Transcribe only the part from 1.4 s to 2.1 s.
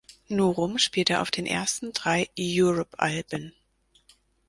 ersten